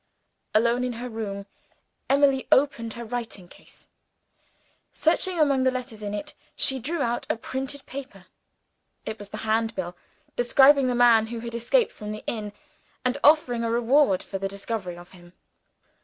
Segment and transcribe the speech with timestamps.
[0.55, 1.45] Alone in her room,
[2.09, 3.87] Emily opened her writing case.
[4.91, 8.25] Searching among the letters in it, she drew out a printed paper.
[9.05, 9.95] It was the Handbill
[10.35, 12.51] describing the man who had escaped from the inn,
[13.05, 15.33] and offering a reward for the discovery of him.